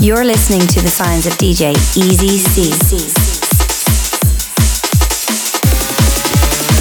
You're 0.00 0.24
listening 0.24 0.60
to 0.60 0.80
the 0.80 0.88
sounds 0.88 1.26
of 1.26 1.34
DJ 1.34 1.72
Easy 1.94 2.38
C. 2.38 2.70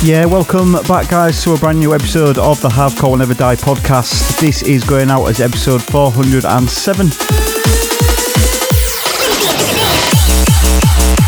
Yeah, 0.10 0.24
welcome 0.24 0.72
back, 0.88 1.10
guys, 1.10 1.44
to 1.44 1.54
a 1.54 1.58
brand 1.58 1.80
new 1.80 1.94
episode 1.94 2.38
of 2.38 2.62
the 2.62 2.70
Hardcore 2.70 3.10
Will 3.10 3.18
Never 3.18 3.34
Die 3.34 3.58
podcast. 3.58 4.40
This 4.40 4.64
is 4.64 4.86
going 4.86 5.10
out 5.12 5.26
as 5.26 5.42
episode 5.42 5.84
407. 5.84 7.08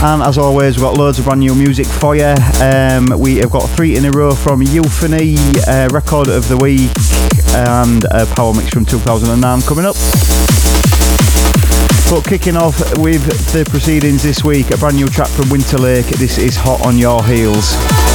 And 0.01 0.23
as 0.23 0.37
always, 0.37 0.77
we've 0.77 0.83
got 0.83 0.97
loads 0.97 1.19
of 1.19 1.25
brand 1.25 1.41
new 1.41 1.53
music 1.53 1.87
for 1.87 2.15
you. 2.15 2.33
Um, 2.61 3.07
we 3.19 3.35
have 3.39 3.51
got 3.51 3.67
three 3.67 3.97
in 3.97 4.05
a 4.05 4.11
row 4.11 4.31
from 4.33 4.61
Euphony, 4.61 5.35
uh, 5.67 5.89
record 5.91 6.29
of 6.29 6.47
the 6.47 6.55
week, 6.55 6.89
and 7.53 8.05
a 8.11 8.25
power 8.27 8.53
mix 8.53 8.69
from 8.69 8.85
2009 8.85 9.61
coming 9.63 9.83
up. 9.83 11.00
But 12.11 12.25
kicking 12.25 12.57
off 12.57 12.97
with 12.97 13.23
the 13.53 13.63
proceedings 13.63 14.21
this 14.21 14.43
week, 14.43 14.69
a 14.71 14.77
brand 14.77 14.97
new 14.97 15.07
track 15.07 15.29
from 15.29 15.45
Winterlake. 15.45 16.09
This 16.17 16.37
is 16.39 16.57
Hot 16.57 16.85
on 16.85 16.97
Your 16.97 17.23
Heels. 17.23 18.10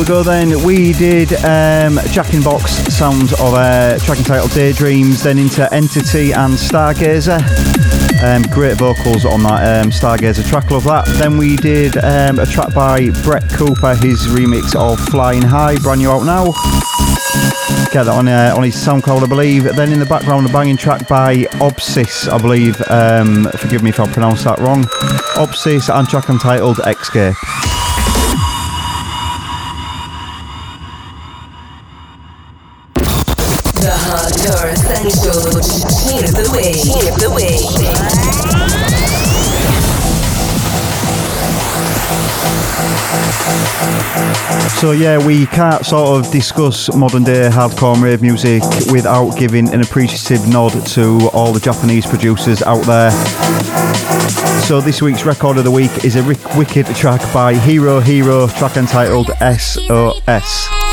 We 0.00 0.06
go 0.06 0.22
then. 0.22 0.64
We 0.64 0.94
did 0.94 1.34
um, 1.44 1.98
Jack 2.10 2.32
in 2.32 2.42
Box 2.42 2.72
sounds 2.90 3.34
of 3.34 3.52
a 3.52 3.98
track 4.02 4.16
entitled 4.16 4.50
Daydreams, 4.52 5.22
then 5.22 5.38
into 5.38 5.70
Entity 5.74 6.32
and 6.32 6.54
Stargazer. 6.54 7.38
Um, 8.22 8.40
great 8.50 8.78
vocals 8.78 9.26
on 9.26 9.42
that 9.42 9.84
um, 9.84 9.90
Stargazer 9.90 10.48
track, 10.48 10.70
love 10.70 10.84
that. 10.84 11.04
Then 11.18 11.36
we 11.36 11.56
did 11.56 11.98
um, 11.98 12.38
a 12.38 12.46
track 12.46 12.72
by 12.72 13.10
Brett 13.22 13.46
Cooper, 13.50 13.94
his 13.96 14.26
remix 14.28 14.74
of 14.74 14.98
Flying 15.10 15.42
High, 15.42 15.76
brand 15.80 16.00
new 16.00 16.10
out 16.10 16.24
now. 16.24 16.44
Get 17.92 18.04
that 18.04 18.14
on 18.14 18.26
uh, 18.26 18.54
on 18.56 18.62
his 18.62 18.76
SoundCloud, 18.76 19.22
I 19.22 19.26
believe. 19.26 19.64
Then 19.64 19.92
in 19.92 19.98
the 19.98 20.06
background, 20.06 20.48
a 20.48 20.52
banging 20.52 20.78
track 20.78 21.08
by 21.08 21.44
Obsis, 21.60 22.26
I 22.26 22.38
believe. 22.38 22.80
Um, 22.88 23.44
forgive 23.58 23.82
me 23.82 23.90
if 23.90 24.00
I 24.00 24.10
pronounce 24.10 24.44
that 24.44 24.60
wrong. 24.60 24.84
Obsis 25.34 25.94
and 25.94 26.08
track 26.08 26.30
entitled 26.30 26.80
Escape. 26.86 27.36
So 44.80 44.92
yeah, 44.92 45.24
we 45.24 45.44
can't 45.46 45.84
sort 45.84 46.24
of 46.24 46.32
discuss 46.32 46.94
modern 46.96 47.22
day 47.22 47.50
hardcore 47.50 48.00
rave 48.00 48.22
music 48.22 48.62
without 48.90 49.36
giving 49.36 49.68
an 49.74 49.82
appreciative 49.82 50.48
nod 50.48 50.70
to 50.88 51.28
all 51.34 51.52
the 51.52 51.60
Japanese 51.60 52.06
producers 52.06 52.62
out 52.62 52.82
there. 52.86 53.10
So 54.62 54.80
this 54.80 55.02
week's 55.02 55.24
record 55.26 55.58
of 55.58 55.64
the 55.64 55.70
week 55.70 56.04
is 56.04 56.16
a 56.16 56.24
wicked 56.56 56.86
track 56.96 57.20
by 57.34 57.54
Hero 57.54 58.00
Hero, 58.00 58.46
track 58.46 58.78
entitled 58.78 59.30
SOS. 59.38 60.89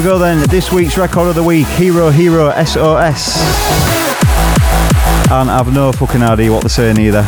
We 0.00 0.04
go 0.04 0.18
then. 0.18 0.48
This 0.48 0.72
week's 0.72 0.96
record 0.96 1.28
of 1.28 1.34
the 1.34 1.42
week, 1.42 1.66
Hero 1.66 2.08
Hero 2.08 2.50
SOS. 2.64 3.36
And 5.30 5.50
I've 5.50 5.74
no 5.74 5.92
fucking 5.92 6.22
idea 6.22 6.50
what 6.50 6.62
they're 6.62 6.70
saying 6.70 6.98
either. 6.98 7.26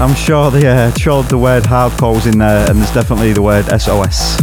I'm 0.00 0.14
sure 0.14 0.50
they 0.50 0.66
uh, 0.66 0.92
showed 0.94 1.26
the 1.26 1.38
word 1.38 1.62
hardcore's 1.62 2.26
in 2.26 2.38
there, 2.38 2.68
and 2.68 2.80
there's 2.80 2.92
definitely 2.92 3.32
the 3.32 3.42
word 3.42 3.66
SOS. 3.66 4.36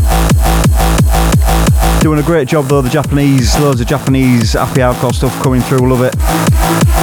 Doing 2.02 2.20
a 2.20 2.24
great 2.24 2.48
job 2.48 2.68
though, 2.68 2.82
the 2.82 2.90
Japanese, 2.90 3.60
loads 3.60 3.82
of 3.82 3.88
Japanese 3.88 4.54
happy 4.54 4.80
hardcore 4.80 5.14
stuff 5.14 5.38
coming 5.42 5.62
through, 5.62 5.92
love 5.92 6.04
it. 6.04 6.18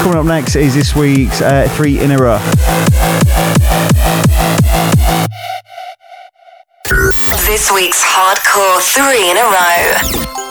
Coming 0.03 0.19
up 0.19 0.25
next 0.25 0.57
is 0.57 0.75
this 0.75 0.97
week's 0.97 1.43
uh, 1.43 1.69
three 1.73 1.99
in 1.99 2.11
a 2.13 2.17
row. 2.17 3.58
This 7.49 7.73
week's 7.73 8.05
hardcore 8.05 8.79
three 8.83 9.31
in 9.31 9.39
a 9.39 9.43
row. 9.43 10.48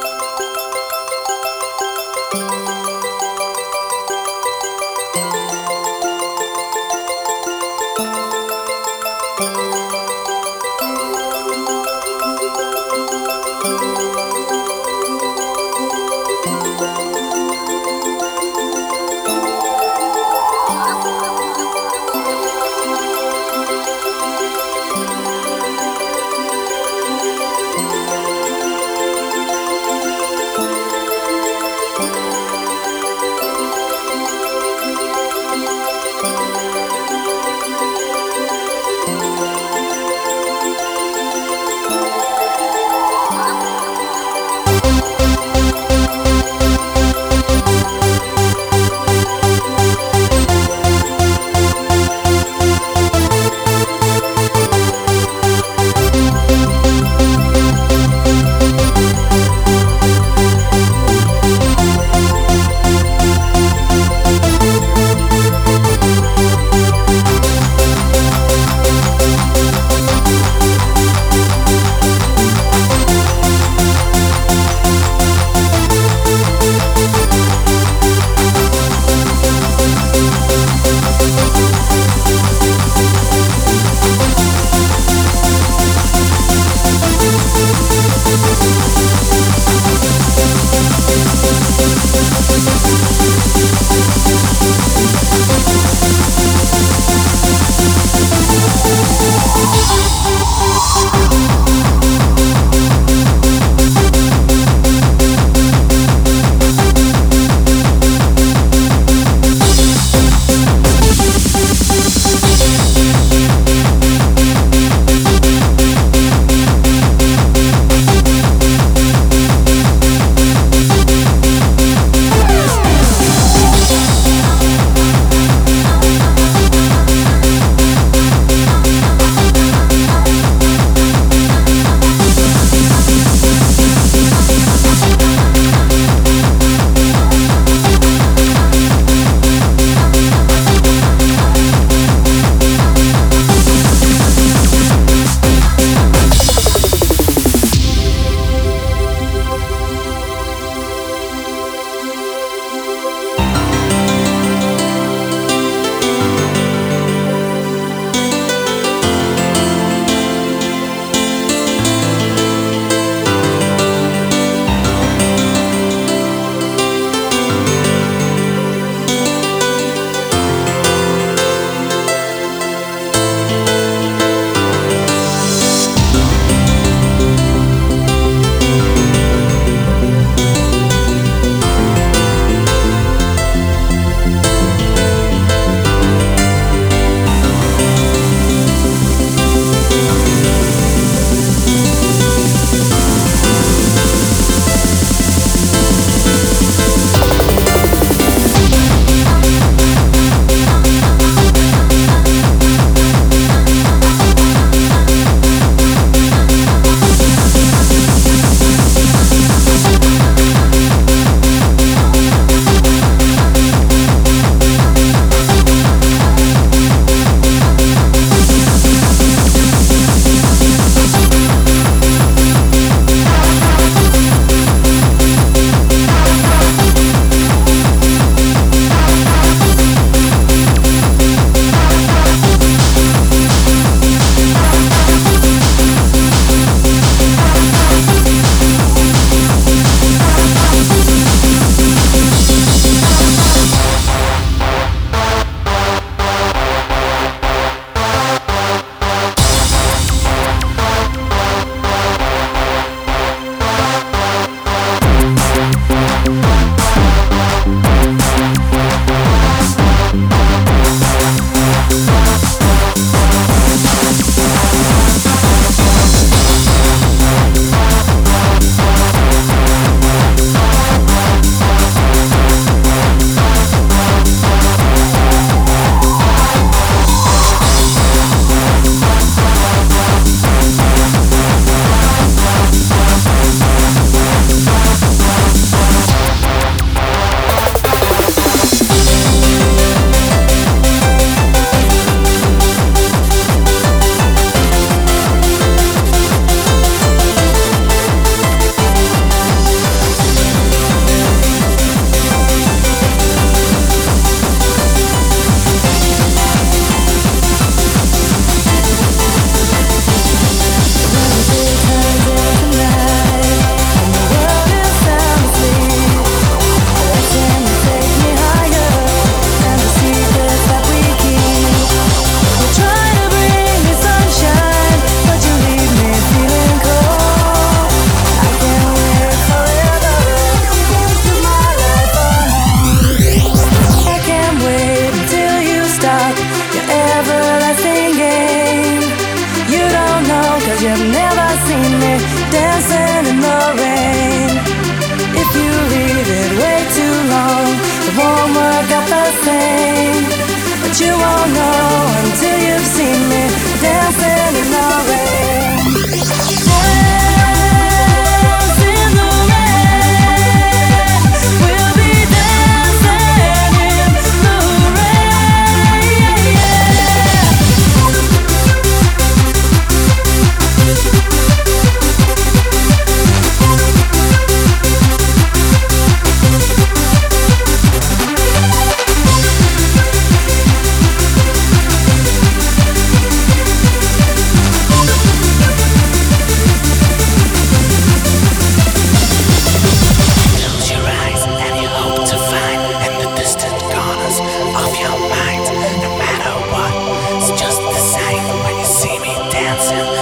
dancing. 399.58 400.17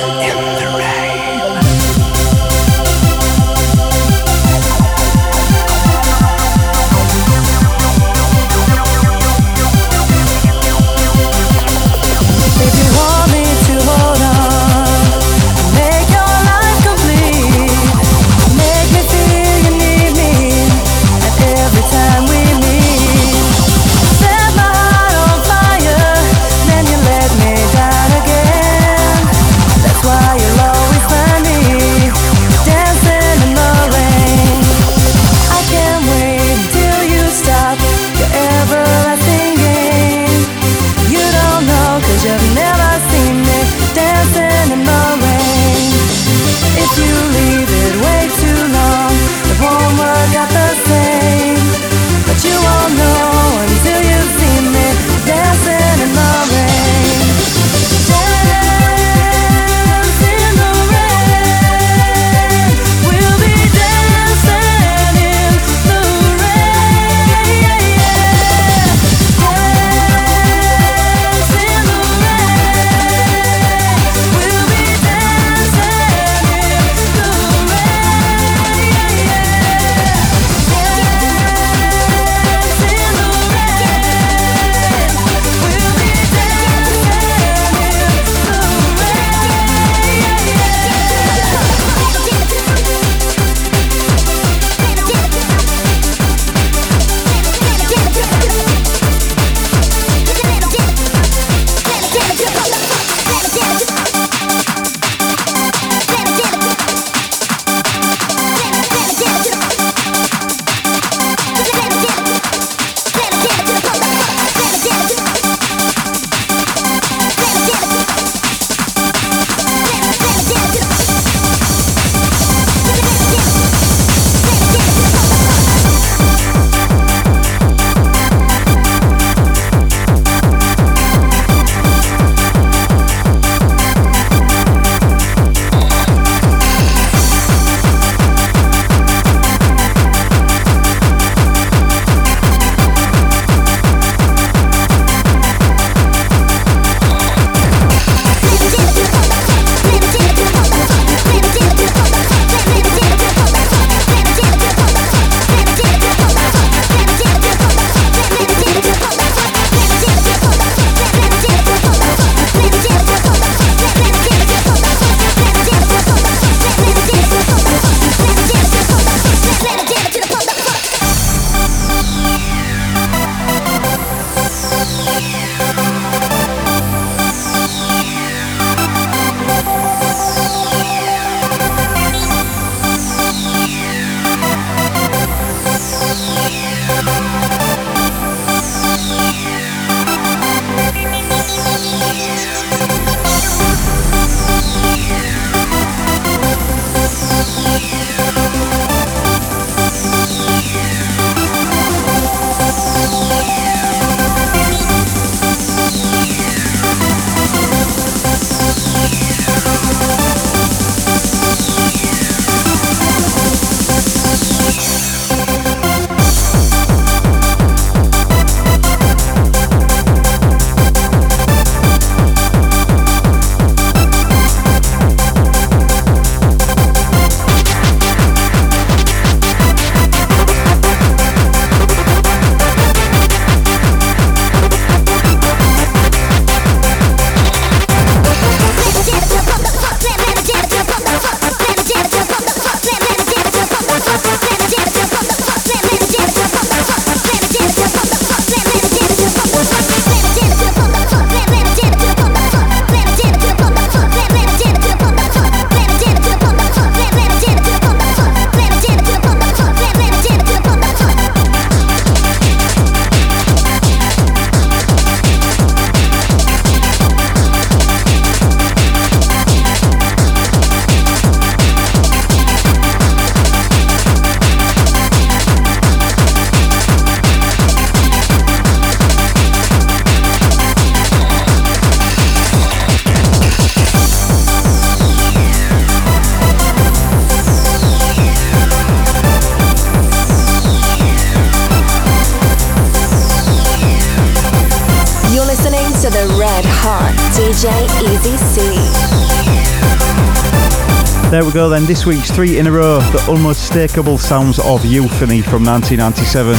Go 301.55 301.69
then, 301.69 301.85
this 301.85 302.05
week's 302.05 302.29
three 302.29 302.59
in 302.59 302.67
a 302.67 302.71
row, 302.71 302.99
the 302.99 303.31
unmistakable 303.31 304.17
sounds 304.17 304.59
of 304.59 304.83
Euphony 304.83 305.41
from 305.41 305.63
1997. 305.63 306.53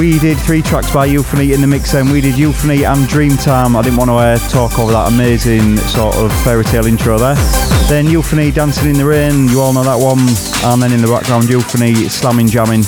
We 0.00 0.18
did 0.18 0.38
three 0.38 0.62
tracks 0.62 0.90
by 0.90 1.04
Euphony 1.04 1.52
in 1.52 1.60
the 1.60 1.66
mix 1.66 1.92
then. 1.92 2.10
We 2.10 2.22
did 2.22 2.38
Euphony 2.38 2.84
and 2.84 3.06
Dreamtime. 3.06 3.76
I 3.76 3.82
didn't 3.82 3.98
want 3.98 4.08
to 4.08 4.14
uh, 4.14 4.38
talk 4.48 4.78
over 4.78 4.92
that 4.92 5.12
amazing 5.12 5.76
sort 5.76 6.16
of 6.16 6.32
fairy 6.44 6.64
tale 6.64 6.86
intro 6.86 7.18
there. 7.18 7.34
Then 7.90 8.06
Euphony 8.06 8.50
Dancing 8.50 8.88
in 8.88 8.96
the 8.96 9.04
Rain, 9.04 9.48
you 9.48 9.60
all 9.60 9.74
know 9.74 9.84
that 9.84 10.02
one. 10.02 10.20
And 10.72 10.82
then 10.82 10.90
in 10.90 11.02
the 11.02 11.08
background, 11.08 11.50
Euphony 11.50 12.08
Slamming 12.08 12.48
Jamming. 12.48 12.84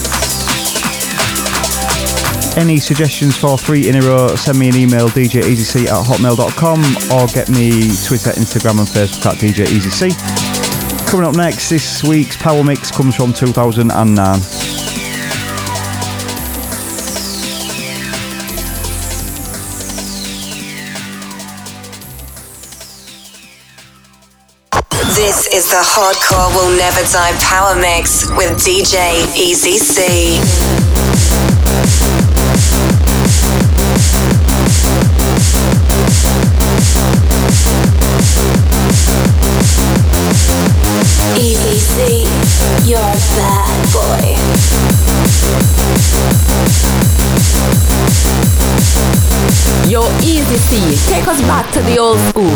Any 2.55 2.77
suggestions 2.77 3.35
for 3.35 3.57
three 3.57 3.89
in 3.89 3.97
a 3.97 4.01
row, 4.03 4.37
send 4.37 4.59
me 4.59 4.69
an 4.69 4.77
email, 4.77 5.09
djeasyc 5.09 5.87
at 5.87 6.05
hotmail.com, 6.05 6.81
or 7.11 7.27
get 7.29 7.49
me 7.49 7.89
Twitter, 8.05 8.31
Instagram, 8.33 8.79
and 8.79 8.89
Facebook 8.89 9.25
at 9.25 9.39
djeasyc. 9.39 11.09
Coming 11.09 11.27
up 11.27 11.35
next, 11.35 11.71
this 11.71 12.03
week's 12.05 12.37
Power 12.37 12.63
Mix 12.63 12.91
comes 12.91 13.17
from 13.17 13.33
2009. 13.33 14.39
This 25.15 25.47
is 25.55 25.71
the 25.71 25.83
Hardcore 25.83 26.55
Will 26.55 26.77
Never 26.77 27.01
Die 27.13 27.33
Power 27.41 27.81
Mix 27.81 28.29
with 28.37 28.51
DJ 28.63 29.35
Easy 29.37 29.79
you're 42.93 43.01
a 43.01 43.17
bad 43.39 43.93
boy. 43.95 44.37
Yo, 49.89 50.03
Easy 50.21 50.59
C, 50.59 51.11
take 51.11 51.27
us 51.27 51.41
back 51.43 51.73
to 51.73 51.81
the 51.81 51.97
old 51.99 52.19
school. 52.19 52.53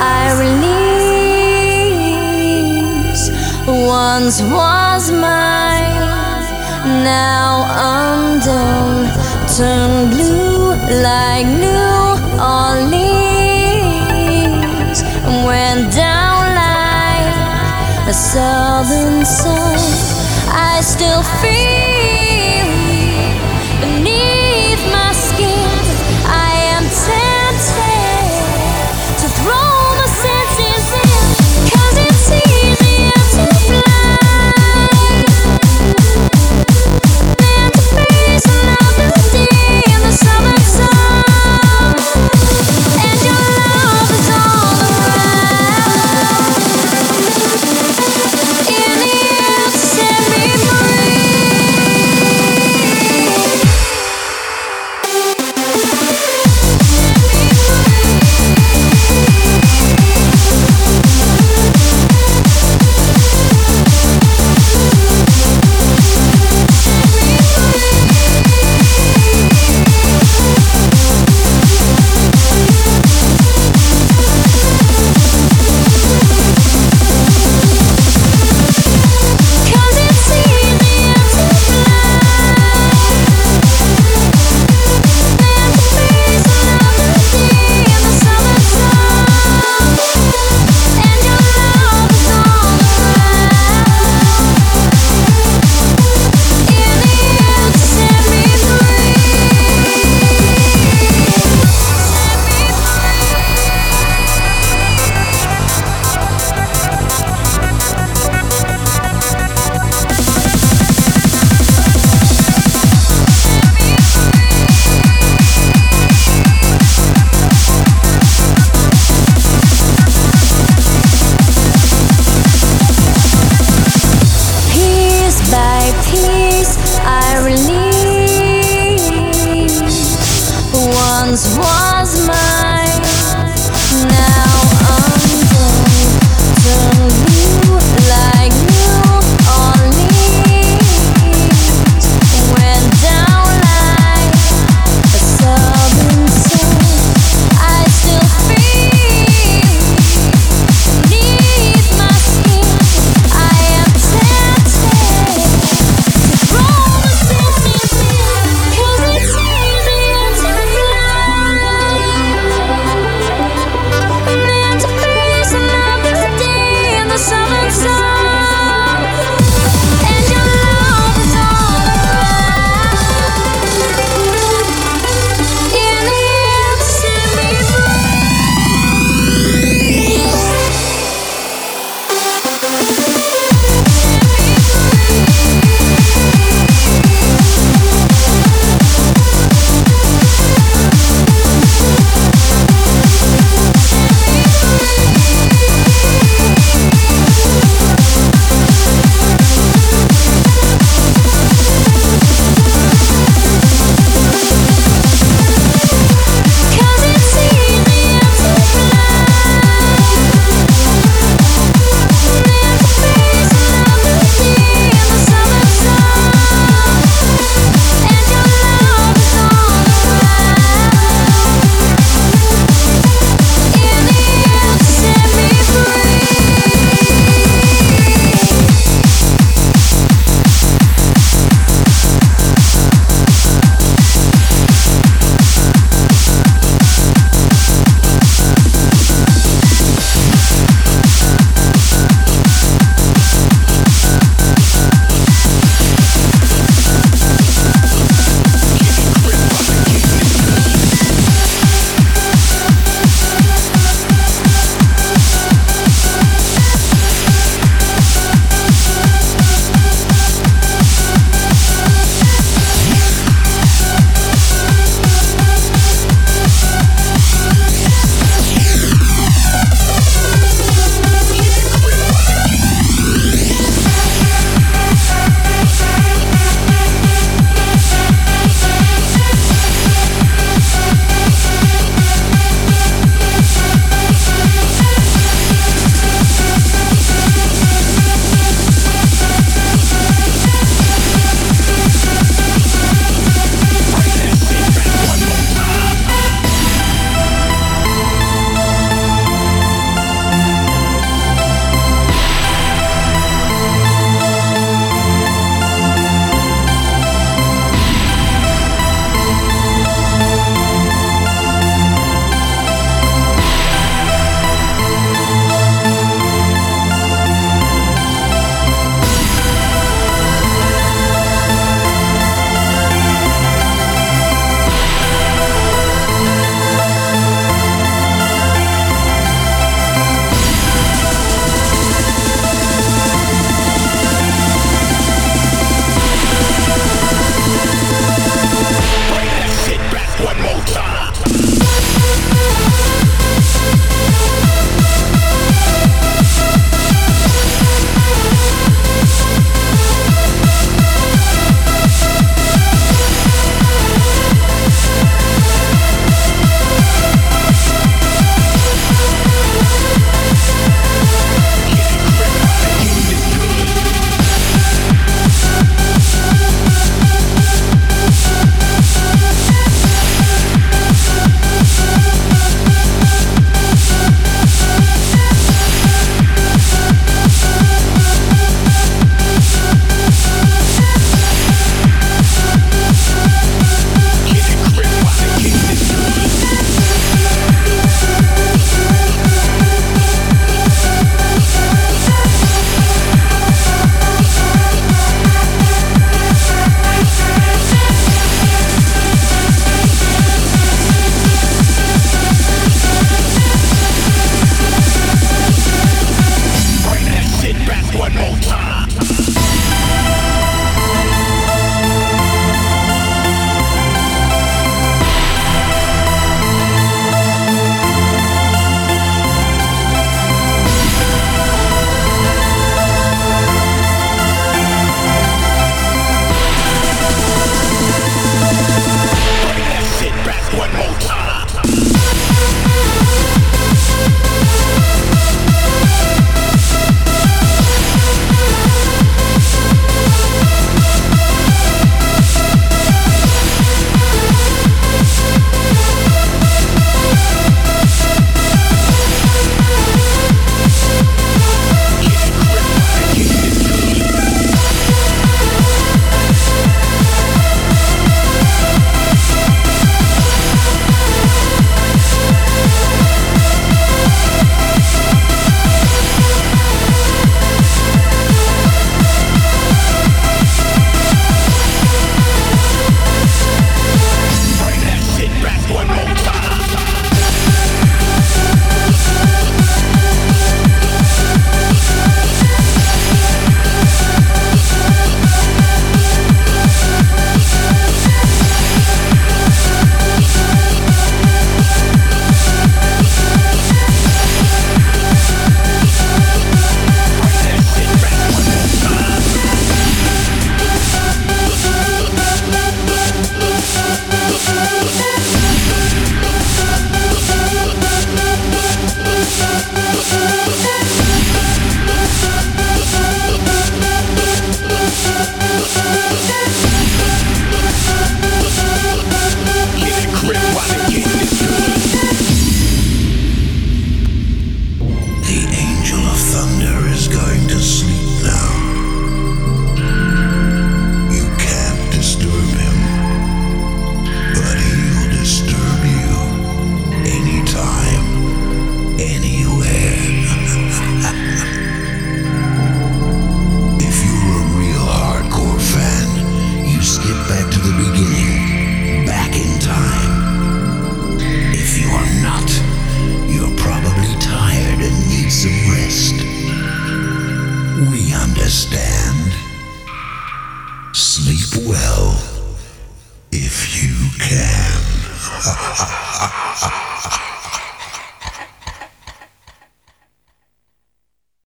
I 0.00 0.32
release. 0.38 0.78
Once 3.66 4.40
was 4.42 5.10
mine, 5.10 6.44
now 7.04 7.66
undone. 7.90 9.08
turned 9.56 10.10
blue 10.12 10.74
like 11.02 11.46
New 11.46 12.16
Orleans. 12.38 13.18
Went 15.46 15.92
down 15.92 16.54
like 16.54 17.34
a 18.08 18.12
southern 18.14 19.24
sun. 19.24 19.78
I 20.48 20.80
still 20.80 21.22
feel. 21.42 21.77